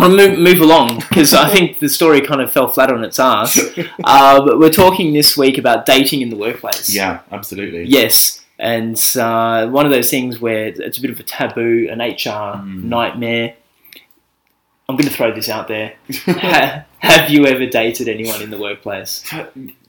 I'll 0.00 0.14
move, 0.14 0.38
move 0.38 0.60
along 0.60 0.98
because 0.98 1.34
I 1.34 1.48
think 1.50 1.80
the 1.80 1.88
story 1.88 2.20
kind 2.20 2.40
of 2.40 2.52
fell 2.52 2.68
flat 2.68 2.90
on 2.92 3.02
its 3.04 3.18
ass. 3.18 3.58
Uh, 4.04 4.44
but 4.44 4.58
we're 4.58 4.70
talking 4.70 5.12
this 5.12 5.36
week 5.36 5.58
about 5.58 5.84
dating 5.84 6.22
in 6.22 6.30
the 6.30 6.36
workplace. 6.36 6.88
Yeah, 6.94 7.20
absolutely. 7.32 7.84
Yes, 7.84 8.44
and 8.58 8.96
uh, 9.16 9.66
one 9.68 9.84
of 9.86 9.92
those 9.92 10.08
things 10.10 10.40
where 10.40 10.68
it's 10.68 10.98
a 10.98 11.00
bit 11.02 11.10
of 11.10 11.18
a 11.20 11.22
taboo, 11.24 11.88
an 11.90 11.98
HR 12.00 12.58
Mm. 12.58 12.84
nightmare. 12.84 13.54
I'm 14.88 14.96
going 14.96 15.08
to 15.08 15.14
throw 15.14 15.34
this 15.34 15.48
out 15.48 15.68
there. 15.68 15.94
Ha- 16.26 16.84
have 17.00 17.28
you 17.30 17.46
ever 17.46 17.66
dated 17.66 18.08
anyone 18.08 18.40
in 18.40 18.50
the 18.50 18.58
workplace? 18.58 19.22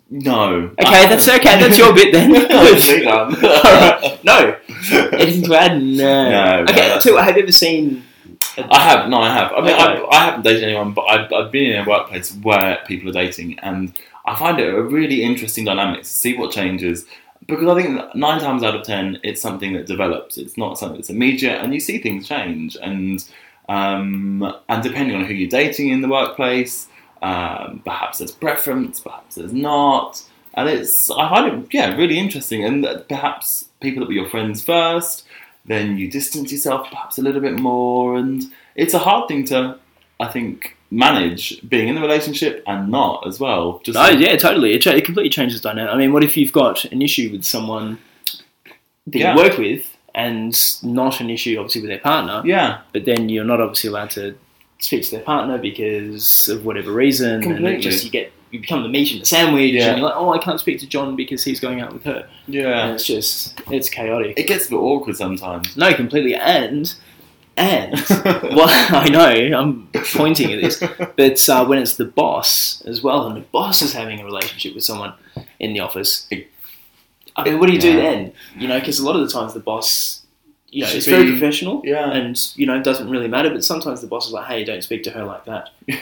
No. 0.09 0.71
Okay, 0.81 1.07
that's 1.07 1.27
okay. 1.27 1.59
That's 1.59 1.77
your 1.77 1.93
bit 1.93 2.11
then. 2.11 2.31
Good. 2.31 4.19
No. 4.23 4.55
Anything 5.13 5.43
to 5.43 5.55
add? 5.55 5.81
No. 5.81 6.29
No, 6.29 6.29
no, 6.29 6.63
okay, 6.69 6.99
you 7.05 7.13
what, 7.13 7.23
have 7.25 7.37
you 7.37 7.43
ever 7.43 7.51
seen? 7.51 8.03
I 8.69 8.79
have, 8.79 9.09
no, 9.09 9.19
I 9.19 9.33
have. 9.33 9.51
I 9.51 9.61
mean, 9.61 9.73
Okay. 9.73 9.83
I, 9.83 10.07
I 10.11 10.25
haven't 10.25 10.43
dated 10.43 10.63
anyone, 10.63 10.93
but 10.93 11.03
I've, 11.03 11.31
I've 11.33 11.51
been 11.51 11.71
in 11.71 11.85
a 11.85 11.89
workplace 11.89 12.35
where 12.37 12.79
people 12.87 13.09
are 13.09 13.13
dating, 13.13 13.59
and 13.59 13.97
I 14.25 14.35
find 14.35 14.59
it 14.59 14.73
a 14.73 14.81
really 14.81 15.23
interesting 15.23 15.65
dynamic 15.65 16.01
to 16.03 16.09
see 16.09 16.37
what 16.37 16.51
changes. 16.51 17.05
Because 17.47 17.67
I 17.67 17.81
think 17.81 18.15
nine 18.15 18.39
times 18.39 18.63
out 18.63 18.75
of 18.75 18.83
ten, 18.85 19.19
it's 19.23 19.41
something 19.41 19.73
that 19.73 19.87
develops. 19.87 20.37
It's 20.37 20.57
not 20.57 20.77
something 20.77 20.97
that's 20.97 21.09
immediate, 21.09 21.61
and 21.63 21.73
you 21.73 21.79
see 21.79 21.97
things 21.97 22.27
change. 22.27 22.77
And 22.81 23.23
um, 23.69 24.53
and 24.67 24.83
depending 24.83 25.15
on 25.15 25.25
who 25.25 25.33
you're 25.33 25.49
dating 25.49 25.89
in 25.89 26.01
the 26.01 26.07
workplace, 26.09 26.87
um, 27.21 27.81
perhaps 27.85 28.17
there's 28.19 28.31
preference, 28.31 28.99
perhaps 28.99 29.35
there's 29.35 29.53
not. 29.53 30.23
And 30.53 30.67
it's 30.67 31.09
I 31.09 31.29
find 31.29 31.63
it 31.63 31.73
yeah 31.73 31.95
really 31.95 32.19
interesting. 32.19 32.63
And 32.65 32.83
that 32.83 33.07
perhaps 33.07 33.69
people 33.79 34.01
that 34.01 34.07
were 34.07 34.13
your 34.13 34.29
friends 34.29 34.61
first, 34.61 35.25
then 35.69 35.97
you 35.97 36.09
distance 36.11 36.51
yourself 36.51 36.89
perhaps 36.89 37.17
a 37.17 37.21
little 37.21 37.39
bit 37.41 37.57
more, 37.57 38.17
and 38.17 38.43
it's 38.75 38.93
a 38.93 38.99
hard 38.99 39.27
thing 39.29 39.45
to 39.45 39.79
I 40.19 40.27
think 40.27 40.75
manage 40.91 41.61
being 41.69 41.87
in 41.87 41.95
the 41.95 42.01
relationship 42.01 42.63
and 42.67 42.89
not 42.89 43.25
as 43.27 43.39
well. 43.39 43.79
Just 43.85 43.97
Oh 43.97 44.09
yeah, 44.09 44.35
totally. 44.35 44.73
It, 44.73 44.85
it 44.85 45.05
completely 45.05 45.29
changes 45.29 45.61
the 45.61 45.69
dynamic. 45.69 45.93
I 45.93 45.97
mean, 45.97 46.11
what 46.11 46.23
if 46.23 46.35
you've 46.35 46.51
got 46.51 46.83
an 46.85 47.01
issue 47.01 47.29
with 47.31 47.45
someone 47.45 47.99
that 49.07 49.19
Yeah. 49.19 49.35
you 49.35 49.41
work 49.41 49.57
with, 49.57 49.95
and 50.15 50.53
not 50.83 51.21
an 51.21 51.29
issue 51.29 51.55
obviously 51.59 51.81
with 51.81 51.89
their 51.91 51.99
partner, 51.99 52.41
yeah, 52.43 52.81
but 52.91 53.05
then 53.05 53.29
you're 53.29 53.45
not 53.45 53.61
obviously 53.61 53.89
allowed 53.91 54.09
to 54.11 54.35
speak 54.79 55.03
to 55.03 55.11
their 55.11 55.21
partner 55.21 55.57
because 55.57 56.49
of 56.49 56.65
whatever 56.65 56.91
reason, 56.91 57.35
and 57.35 57.43
Completely. 57.43 57.75
it 57.75 57.81
just 57.81 58.03
you 58.03 58.09
get 58.11 58.31
you 58.51 58.59
become 58.59 58.81
the 58.83 58.89
meat 58.89 59.11
in 59.11 59.19
the 59.19 59.25
sandwich, 59.25 59.73
Yeah. 59.73 59.89
and 59.89 59.97
you're 59.99 60.07
like, 60.09 60.17
oh, 60.17 60.31
I 60.33 60.39
can't 60.39 60.59
speak 60.59 60.79
to 60.79 60.87
John 60.87 61.15
because 61.15 61.43
he's 61.43 61.59
going 61.59 61.81
out 61.81 61.93
with 61.93 62.03
her, 62.05 62.27
and 62.47 62.53
yeah. 62.55 62.91
it's 62.93 63.05
just 63.05 63.59
it's 63.71 63.89
chaotic. 63.89 64.37
It 64.39 64.47
gets 64.47 64.67
a 64.67 64.69
bit 64.71 64.77
awkward 64.77 65.15
sometimes. 65.17 65.75
No, 65.77 65.93
completely, 65.93 66.35
and 66.35 66.93
and 67.57 67.93
well, 68.25 68.67
I 68.69 69.07
know 69.09 69.57
I'm 69.57 69.87
pointing 70.13 70.51
at 70.53 70.61
this, 70.61 70.81
but 71.17 71.49
uh, 71.49 71.65
when 71.65 71.79
it's 71.79 71.97
the 71.97 72.05
boss 72.05 72.81
as 72.85 73.01
well, 73.03 73.27
and 73.27 73.37
the 73.37 73.41
boss 73.41 73.81
is 73.81 73.93
having 73.93 74.19
a 74.19 74.25
relationship 74.25 74.73
with 74.75 74.83
someone 74.83 75.13
in 75.59 75.73
the 75.73 75.81
office, 75.81 76.27
I 77.35 77.43
mean, 77.43 77.59
what 77.59 77.67
do 77.67 77.73
you 77.73 77.79
do 77.81 77.97
then? 77.97 78.33
You 78.57 78.67
know, 78.67 78.79
because 78.79 78.99
a 78.99 79.05
lot 79.05 79.15
of 79.15 79.21
the 79.21 79.31
times 79.31 79.53
the 79.53 79.59
boss, 79.59 80.21
you 80.69 80.83
know, 80.83 80.89
Should 80.89 81.03
very 81.05 81.29
professional, 81.31 81.81
Yeah. 81.85 82.11
and 82.11 82.35
you 82.55 82.65
know, 82.65 82.77
it 82.77 82.83
doesn't 82.83 83.09
really 83.09 83.27
matter. 83.27 83.49
But 83.49 83.63
sometimes 83.63 84.01
the 84.01 84.07
boss 84.07 84.27
is 84.27 84.33
like, 84.33 84.47
"Hey, 84.47 84.63
don't 84.63 84.83
speak 84.83 85.03
to 85.03 85.11
her 85.11 85.23
like 85.23 85.45
that." 85.45 85.69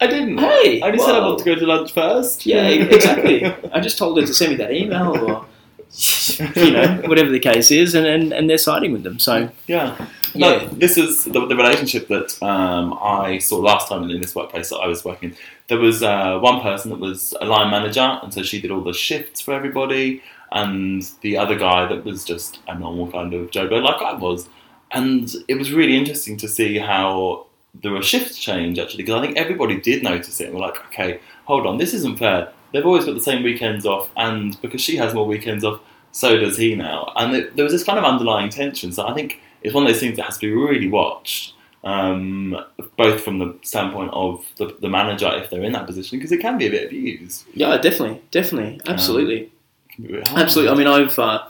I 0.00 0.06
didn't. 0.06 0.38
Hey, 0.38 0.80
I 0.82 0.90
just 0.90 1.04
said 1.04 1.14
I 1.14 1.20
want 1.20 1.38
to 1.38 1.44
go 1.44 1.54
to 1.54 1.66
lunch 1.66 1.92
first. 1.92 2.46
Yeah, 2.46 2.66
exactly. 2.68 3.44
I 3.72 3.80
just 3.80 3.98
told 3.98 4.18
her 4.20 4.26
to 4.26 4.34
send 4.34 4.52
me 4.52 4.56
that 4.56 4.72
email, 4.72 5.16
or 5.16 5.46
you 6.56 6.70
know, 6.70 7.02
whatever 7.06 7.30
the 7.30 7.40
case 7.40 7.70
is, 7.70 7.94
and 7.94 8.06
and, 8.06 8.32
and 8.32 8.48
they're 8.48 8.58
siding 8.58 8.92
with 8.92 9.02
them. 9.02 9.18
So 9.18 9.50
Yeah. 9.66 10.06
No, 10.34 10.56
Yeah. 10.56 10.68
this 10.72 10.96
is 10.96 11.24
the, 11.24 11.46
the 11.46 11.54
relationship 11.54 12.08
that 12.08 12.42
um, 12.42 12.98
I 13.02 13.36
saw 13.38 13.58
last 13.58 13.88
time 13.88 14.08
in 14.08 14.20
this 14.20 14.34
workplace 14.34 14.70
that 14.70 14.78
I 14.78 14.86
was 14.86 15.04
working. 15.04 15.36
There 15.68 15.78
was 15.78 16.02
uh, 16.02 16.38
one 16.38 16.62
person 16.62 16.90
that 16.90 16.98
was 17.00 17.34
a 17.40 17.44
line 17.44 17.70
manager, 17.70 18.18
and 18.22 18.32
so 18.32 18.42
she 18.42 18.58
did 18.60 18.70
all 18.70 18.80
the 18.80 18.94
shifts 18.94 19.42
for 19.42 19.52
everybody, 19.52 20.22
and 20.50 21.02
the 21.20 21.36
other 21.36 21.58
guy 21.58 21.86
that 21.86 22.04
was 22.04 22.24
just 22.24 22.60
a 22.66 22.78
normal 22.78 23.10
kind 23.12 23.34
of 23.34 23.50
Jobo 23.50 23.82
like 23.82 24.00
I 24.00 24.14
was. 24.14 24.48
And 24.90 25.30
it 25.48 25.54
was 25.56 25.72
really 25.72 25.96
interesting 25.96 26.36
to 26.38 26.48
see 26.48 26.78
how 26.78 27.46
there 27.74 27.92
were 27.92 28.02
shifts 28.02 28.38
change 28.38 28.78
actually, 28.78 29.02
because 29.04 29.14
I 29.14 29.24
think 29.24 29.36
everybody 29.36 29.80
did 29.80 30.02
notice 30.02 30.40
it 30.40 30.46
and 30.46 30.54
were 30.54 30.60
like, 30.60 30.78
okay, 30.86 31.20
hold 31.44 31.66
on, 31.66 31.78
this 31.78 31.94
isn't 31.94 32.18
fair. 32.18 32.52
They've 32.72 32.84
always 32.86 33.04
got 33.04 33.14
the 33.14 33.20
same 33.22 33.42
weekends 33.42 33.84
off, 33.86 34.10
and 34.16 34.60
because 34.62 34.80
she 34.80 34.96
has 34.96 35.12
more 35.14 35.26
weekends 35.26 35.64
off, 35.64 35.80
so 36.10 36.36
does 36.38 36.56
he 36.56 36.74
now. 36.74 37.12
And 37.16 37.34
it, 37.34 37.56
there 37.56 37.64
was 37.64 37.72
this 37.72 37.84
kind 37.84 37.98
of 37.98 38.04
underlying 38.04 38.50
tension. 38.50 38.92
So 38.92 39.06
I 39.06 39.14
think 39.14 39.40
it's 39.62 39.74
one 39.74 39.84
of 39.84 39.88
those 39.92 40.00
things 40.00 40.16
that 40.16 40.24
has 40.24 40.38
to 40.38 40.46
be 40.46 40.52
really 40.52 40.88
watched, 40.88 41.54
um, 41.84 42.56
both 42.96 43.22
from 43.22 43.38
the 43.38 43.58
standpoint 43.62 44.10
of 44.12 44.44
the, 44.56 44.76
the 44.80 44.88
manager 44.88 45.30
if 45.34 45.50
they're 45.50 45.62
in 45.62 45.72
that 45.72 45.86
position, 45.86 46.18
because 46.18 46.32
it 46.32 46.38
can 46.38 46.58
be 46.58 46.66
a 46.66 46.70
bit 46.70 46.86
abused. 46.86 47.44
yeah, 47.54 47.76
definitely, 47.78 48.22
definitely, 48.30 48.80
Um, 48.86 48.94
absolutely. 48.94 49.40
It 49.40 49.50
can 49.94 50.04
be 50.04 50.12
really 50.12 50.24
hard. 50.28 50.42
Absolutely. 50.42 50.72
I 50.72 50.76
mean, 50.76 50.86
I've 50.86 51.18
uh, 51.18 51.44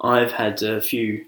I've 0.00 0.32
had 0.32 0.62
a 0.62 0.80
few 0.80 1.26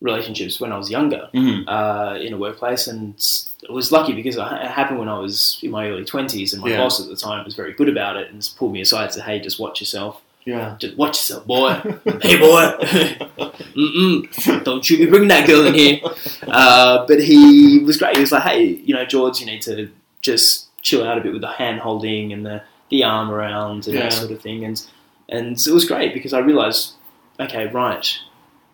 relationships 0.00 0.60
when 0.60 0.72
I 0.72 0.78
was 0.78 0.90
younger 0.90 1.28
Mhm. 1.34 1.64
uh, 1.68 2.18
in 2.20 2.32
a 2.32 2.36
workplace, 2.38 2.86
and 2.86 3.14
it 3.62 3.70
was 3.70 3.92
lucky 3.92 4.12
because 4.14 4.36
it 4.36 4.42
happened 4.42 4.98
when 4.98 5.08
I 5.08 5.18
was 5.18 5.58
in 5.62 5.70
my 5.70 5.88
early 5.88 6.04
twenties, 6.04 6.52
and 6.54 6.62
my 6.62 6.70
Yeah. 6.70 6.78
boss 6.78 7.00
at 7.00 7.08
the 7.08 7.16
time 7.16 7.44
was 7.44 7.54
very 7.54 7.72
good 7.74 7.88
about 7.88 8.16
it 8.16 8.30
and 8.30 8.40
just 8.40 8.56
pulled 8.56 8.72
me 8.72 8.80
aside 8.80 9.04
and 9.04 9.12
said, 9.12 9.24
"Hey, 9.24 9.38
just 9.40 9.58
watch 9.60 9.80
yourself. 9.80 10.20
Yeah. 10.46 10.76
Just 10.78 10.96
watch 10.96 11.16
yourself, 11.18 11.46
boy. 11.46 11.74
hey, 12.22 12.36
boy. 12.38 12.64
Mm-mm. 13.76 14.64
Don't 14.64 14.88
you 14.88 14.98
be 14.98 15.06
bringing 15.06 15.28
that 15.28 15.46
girl 15.46 15.66
in 15.66 15.74
here." 15.74 16.00
Uh, 16.48 17.06
but 17.06 17.22
he 17.22 17.78
was 17.84 17.96
great. 17.98 18.16
He 18.16 18.20
was 18.22 18.32
like, 18.32 18.42
"Hey, 18.42 18.64
you 18.64 18.92
know, 18.94 19.04
George, 19.04 19.38
you 19.40 19.46
need 19.46 19.62
to 19.62 19.88
just 20.22 20.66
chill 20.82 21.04
out 21.06 21.16
a 21.16 21.20
bit 21.20 21.32
with 21.32 21.42
the 21.42 21.48
hand 21.48 21.78
holding 21.80 22.32
and 22.32 22.44
the 22.44 22.62
the 22.88 23.04
arm 23.04 23.30
around 23.30 23.86
and 23.86 23.94
Yeah. 23.94 24.02
that 24.04 24.12
sort 24.14 24.30
of 24.32 24.40
thing." 24.40 24.64
And 24.64 24.82
and 25.28 25.56
it 25.64 25.72
was 25.72 25.84
great 25.84 26.12
because 26.12 26.32
I 26.32 26.40
realised, 26.40 26.94
okay, 27.38 27.66
right, 27.68 28.18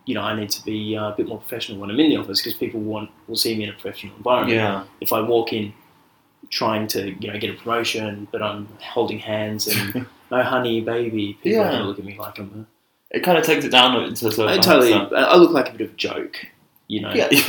you 0.06 0.15
know, 0.15 0.22
I 0.22 0.34
need 0.39 0.50
to 0.50 0.65
be 0.65 0.97
uh, 0.97 1.11
a 1.11 1.15
bit 1.17 1.27
more 1.28 1.39
professional 1.39 1.78
when 1.78 1.91
I'm 1.91 1.99
in 2.00 2.11
the 2.11 2.17
office 2.17 2.41
because 2.41 2.55
people 2.55 2.81
want 2.81 3.11
will 3.28 3.37
see 3.37 3.56
me 3.56 3.65
in 3.65 3.71
a 3.71 3.72
professional 3.75 4.17
environment. 4.17 4.55
Yeah. 4.56 4.84
If 5.00 5.12
I 5.12 5.21
walk 5.21 5.53
in 5.53 5.72
trying 6.50 6.87
to 6.89 7.11
you 7.21 7.33
know 7.33 7.39
get 7.39 7.50
a 7.50 7.55
promotion, 7.55 8.28
but 8.31 8.41
I'm 8.43 8.69
holding 8.81 9.19
hands 9.19 9.67
and 9.67 10.06
oh 10.31 10.43
honey, 10.43 10.81
baby, 10.81 11.37
people 11.43 11.61
are 11.61 11.65
Yeah. 11.65 11.71
going 11.71 11.83
to 11.83 11.89
look 11.89 11.99
at 11.99 12.05
me 12.05 12.17
like 12.19 12.39
I'm 12.39 12.67
It 13.11 13.21
kind 13.25 13.37
of 13.39 13.44
takes 13.44 13.65
it 13.65 13.71
down 13.71 13.97
into 14.05 14.31
sort 14.31 14.49
a, 14.49 14.53
of 14.55 14.59
I 14.59 14.62
totally. 14.62 14.93
I 14.94 15.37
look 15.37 15.50
like 15.50 15.69
a 15.71 15.72
bit 15.72 15.81
of 15.83 15.91
a 15.94 15.97
joke, 15.97 16.37
you 16.88 17.00
know. 17.00 17.12
Yeah. 17.12 17.27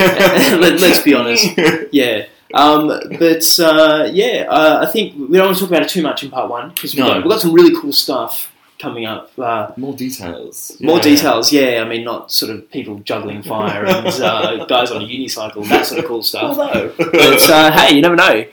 Let, 0.59 0.79
let's 0.81 1.01
be 1.01 1.13
honest. 1.13 1.45
Yeah. 1.91 2.25
Um, 2.53 2.87
but 3.19 3.59
uh, 3.59 4.07
yeah, 4.11 4.45
uh, 4.49 4.79
I 4.87 4.89
think 4.91 5.15
we 5.29 5.37
don't 5.37 5.47
want 5.47 5.57
to 5.57 5.61
talk 5.63 5.69
about 5.69 5.83
it 5.83 5.89
too 5.89 6.01
much 6.01 6.23
in 6.23 6.31
part 6.31 6.49
one 6.49 6.69
because 6.69 6.95
we've, 6.95 7.03
No. 7.03 7.09
got, 7.15 7.17
we've 7.23 7.29
got 7.31 7.41
some 7.41 7.53
really 7.53 7.75
cool 7.79 7.91
stuff 7.91 8.51
coming 8.79 9.05
up. 9.05 9.31
Uh, 9.37 9.71
More 9.77 9.93
details. 9.93 10.75
more 10.79 10.97
Yeah. 10.97 11.01
details, 11.03 11.51
yeah. 11.53 11.81
I 11.83 11.87
mean, 11.87 12.03
not 12.03 12.31
sort 12.31 12.51
of 12.51 12.69
people 12.71 12.99
juggling 12.99 13.41
fire 13.53 13.85
and 13.85 14.07
uh, 14.07 14.65
guys 14.65 14.91
on 14.91 15.01
a 15.01 15.05
unicycle, 15.05 15.57
and 15.63 15.65
that 15.71 15.85
sort 15.85 15.99
of 16.01 16.05
cool 16.07 16.23
stuff. 16.23 16.57
Although. 16.57 16.93
But 16.97 17.49
uh, 17.49 17.71
hey, 17.71 17.95
you 17.95 18.01
never 18.01 18.15
know. 18.15 18.45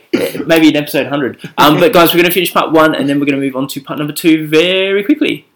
Maybe 0.46 0.68
in 0.68 0.76
episode 0.76 1.04
100. 1.10 1.50
Um, 1.58 1.78
but 1.80 1.92
guys, 1.92 2.10
we're 2.14 2.18
going 2.22 2.26
to 2.30 2.32
finish 2.34 2.52
part 2.52 2.72
one 2.72 2.94
and 2.94 3.08
then 3.08 3.18
we're 3.20 3.26
going 3.26 3.38
to 3.40 3.44
move 3.44 3.56
on 3.56 3.66
to 3.68 3.80
part 3.80 3.98
number 3.98 4.12
two 4.12 4.46
very 4.46 5.02
quickly. 5.02 5.46